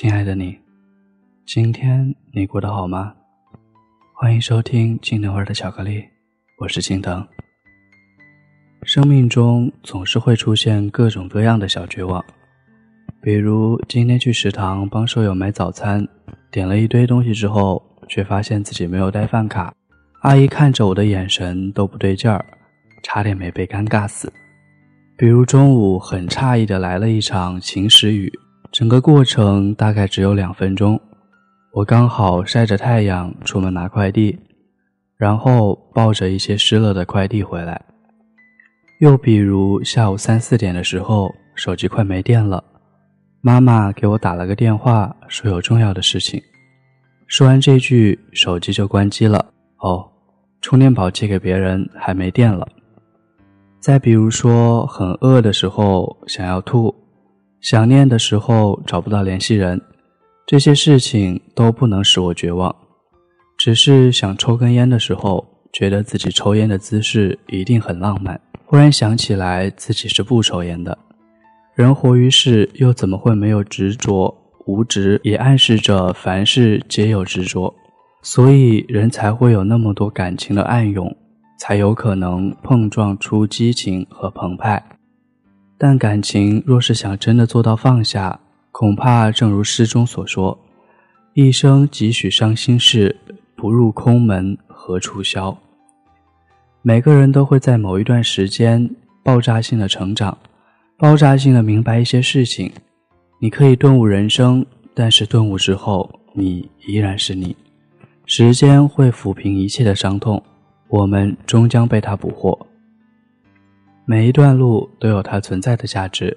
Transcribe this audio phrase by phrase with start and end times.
[0.00, 0.56] 亲爱的你，
[1.44, 3.12] 今天你过得好吗？
[4.14, 6.04] 欢迎收听金腾味的巧克力，
[6.60, 7.26] 我是金藤。
[8.84, 12.24] 生命中总是会出现各种各样的小绝望，
[13.20, 16.06] 比如今天去食堂帮舍友买早餐，
[16.52, 19.74] 点了一堆东西之后，却发现自己没有带饭卡，
[20.20, 22.46] 阿姨看着我的眼神都不对劲儿，
[23.02, 24.32] 差点没被尴尬死。
[25.16, 28.32] 比如中午很诧异的来了一场晴时雨。
[28.70, 31.00] 整个过程大概只有两分钟，
[31.72, 34.38] 我刚好晒着太阳出门拿快递，
[35.16, 37.80] 然后抱着一些湿了的快递回来。
[39.00, 42.62] 又比如下午三四点的时候，手机快没电了，
[43.40, 46.40] 妈妈给我打了个电话，说有重要的事情。
[47.26, 49.46] 说完这句，手机就关机了。
[49.78, 50.06] 哦，
[50.60, 52.68] 充电宝借给别人还没电了。
[53.80, 56.94] 再比如说很饿的时候想要吐。
[57.60, 59.80] 想念的时候找不到联系人，
[60.46, 62.74] 这些事情都不能使我绝望。
[63.56, 68.40] 只是想抽根烟的时候，觉得自己抽烟的姿势一定很浪漫。
[68.64, 70.96] 忽然想起来自己是不抽烟的。
[71.74, 74.34] 人活于世，又怎么会没有执着？
[74.66, 77.74] 无执也暗示着凡事皆有执着，
[78.22, 81.16] 所以人才会有那么多感情的暗涌，
[81.58, 84.97] 才有可能碰撞出激情和澎湃。
[85.78, 88.40] 但感情若是想真的做到放下，
[88.72, 90.58] 恐怕正如诗中所说
[91.34, 93.16] ：“一生几许伤心事，
[93.54, 95.56] 不入空门何处消。”
[96.82, 98.90] 每个人都会在某一段时间
[99.22, 100.36] 爆炸性的成长，
[100.96, 102.70] 爆炸性的明白一些事情。
[103.40, 107.54] 你可以顿悟人生，但是顿悟之后，你依然是你。
[108.26, 110.42] 时间会抚平一切的伤痛，
[110.88, 112.67] 我们终将被它捕获。
[114.10, 116.34] 每一段路都有它存在的价值，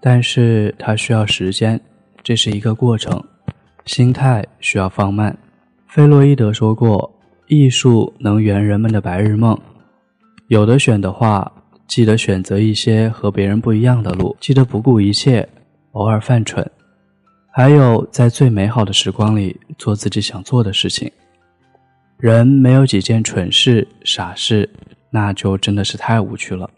[0.00, 1.80] 但是它需要时间，
[2.20, 3.22] 这是一个过程。
[3.84, 5.38] 心态需要放慢。
[5.86, 7.08] 弗洛伊德说过
[7.46, 9.56] ：“艺术能圆人们的白日梦。”
[10.50, 11.48] 有的选的话，
[11.86, 15.48] 记得选择一些和别人不一样的路，记得不顾一切，
[15.92, 16.68] 偶尔犯蠢，
[17.52, 21.08] 还有在最美好的时光里做自己想做的事情。
[22.18, 24.68] 人没有几件蠢事、傻事，
[25.08, 26.68] 那就真的是太无趣了。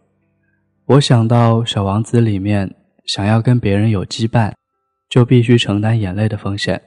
[0.86, 2.74] 我想到《小王子》里面，
[3.06, 4.52] 想要跟别人有羁绊，
[5.08, 6.82] 就必须承担眼泪的风险。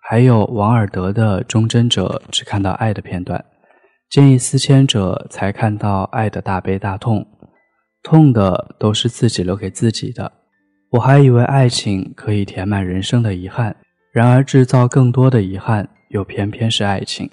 [0.00, 3.38] 还有王尔德的《忠贞者》，只看到爱的片段；
[4.08, 7.26] 见异思迁者才看到爱的大悲大痛，
[8.02, 10.32] 痛的都是自己留给自己的。
[10.92, 13.76] 我还以为爱情可以填满人生的遗憾，
[14.14, 17.30] 然而制造更多的遗憾，又偏偏是爱情。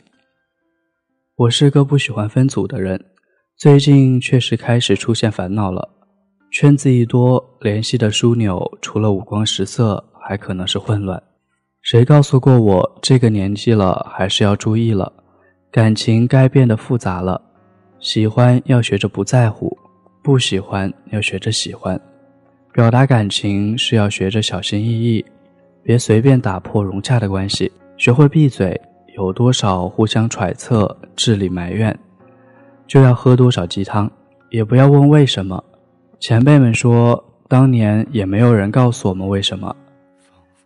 [1.37, 3.05] 我是个不喜欢分组的人，
[3.57, 5.95] 最近确实开始出现烦恼了。
[6.51, 11.21] 圈子一多，联系的枢纽除了五光十色，还可能是混乱。
[11.83, 15.13] 谁告诉过我，这个年纪了还是要注意了？
[15.71, 17.39] 感情该变得复杂了。
[17.99, 19.77] 喜欢要学着不在乎，
[20.23, 21.99] 不喜欢要学着喜欢。
[22.73, 25.23] 表达感情是要学着小心翼翼，
[25.83, 27.71] 别随便打破融洽的关系。
[27.95, 28.79] 学会闭嘴，
[29.15, 31.97] 有多少互相揣测、智力埋怨，
[32.87, 34.09] 就要喝多少鸡汤。
[34.49, 35.63] 也不要问为什么。
[36.19, 39.73] 前辈们说，当年也没有人告诉我们为什么。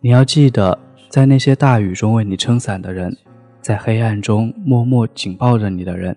[0.00, 0.76] 你要记得，
[1.08, 3.16] 在那些大雨中为你撑伞的人，
[3.60, 6.14] 在黑暗中默默紧抱着你的人，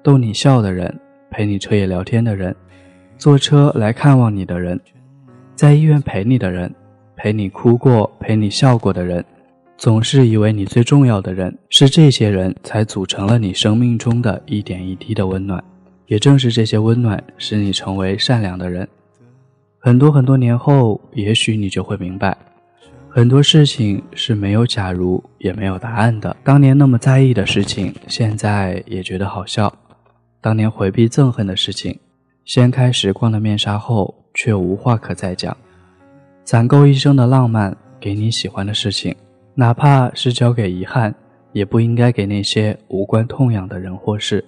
[0.00, 0.96] 逗你笑的人，
[1.28, 2.54] 陪你彻夜聊天的人，
[3.18, 4.80] 坐车来看望你的人，
[5.56, 6.72] 在医院陪你的人，
[7.16, 9.24] 陪你哭过、陪你笑过的人，
[9.76, 15.62] 总是以为你最重要的人是这些人才组成了你生命中的一点一滴的温暖。
[16.08, 18.88] 也正是这些温暖，使你成为善良的人。
[19.78, 22.36] 很多很多年后，也许你就会明白，
[23.08, 26.34] 很多事情是没有假如，也没有答案的。
[26.42, 29.68] 当年那么在意的事情，现在也觉得好笑；
[30.40, 31.96] 当年回避憎恨的事情，
[32.44, 35.56] 掀开时光的面纱后，却无话可再讲。
[36.42, 39.14] 攒够一生的浪漫，给你喜欢的事情，
[39.54, 41.14] 哪怕是交给遗憾，
[41.52, 44.42] 也不应该给那些无关痛痒的人或事。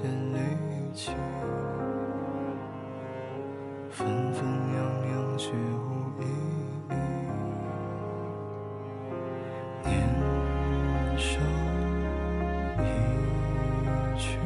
[0.00, 0.38] 千里
[0.94, 1.14] 情，
[3.90, 4.78] 纷纷扬
[5.10, 6.22] 扬却无意
[6.88, 6.92] 义。
[9.84, 9.88] 年
[11.18, 11.38] 少
[12.78, 12.82] 一
[14.18, 14.38] 去，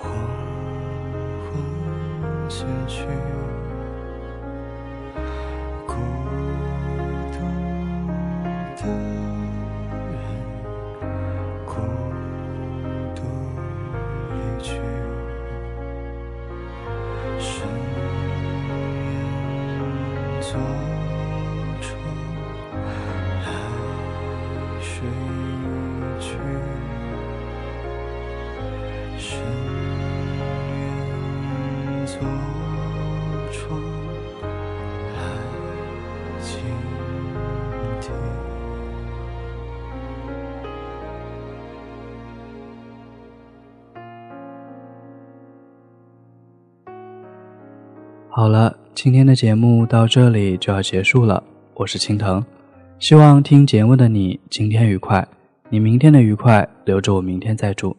[0.00, 0.02] 黄
[1.44, 3.33] 昏间去。
[48.44, 51.42] 好了，今天的节目到这里就要结束了。
[51.74, 52.44] 我是青藤，
[53.00, 55.26] 希望听节目的你今天愉快，
[55.68, 57.94] 你明天的愉快留着我明天再祝。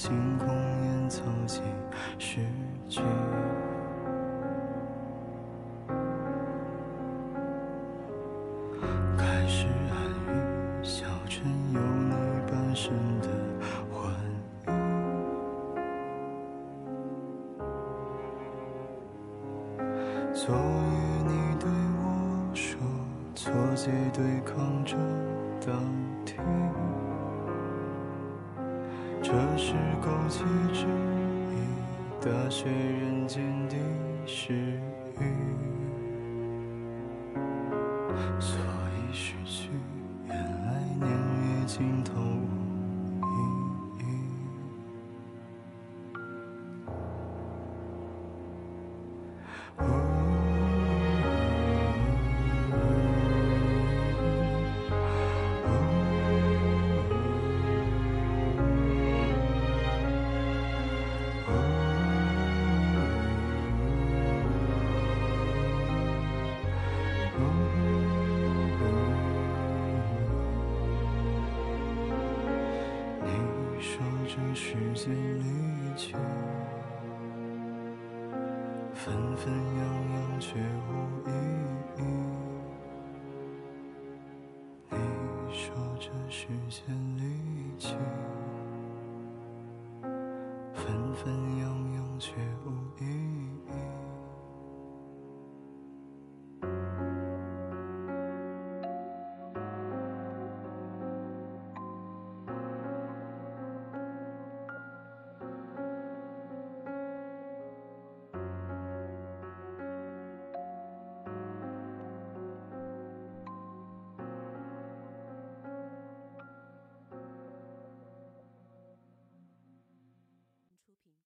[0.00, 1.60] 星空演奏几
[2.20, 2.38] 世
[2.88, 3.00] 纪，
[9.16, 9.98] 开始暗
[10.28, 11.42] 喻小镇
[11.74, 12.14] 有你
[12.48, 13.26] 半生的
[13.90, 14.08] 回
[14.68, 14.70] 忆。
[20.32, 20.60] 昨夜
[21.26, 21.68] 你对
[21.98, 22.78] 我说，
[23.34, 24.96] 错觉对抗着
[25.60, 25.72] 倒
[26.24, 26.36] 替。
[29.30, 30.42] 这是苟且
[30.72, 31.54] 之意，
[32.18, 33.76] 大雪人间的
[34.26, 34.54] 诗
[35.20, 35.22] 语，
[38.40, 39.68] 所以失去，
[40.26, 42.14] 原来年月尽头。
[74.60, 75.44] 时间离
[75.96, 76.14] 去，
[78.92, 79.80] 纷纷扬
[80.12, 80.90] 扬却无
[81.28, 81.30] 意
[81.96, 82.02] 义。
[84.90, 84.96] 你
[85.54, 86.82] 说这时间
[87.16, 87.22] 离
[87.78, 87.94] 去，
[90.74, 92.32] 纷纷扬扬却
[92.66, 92.68] 无
[93.00, 93.27] 意义。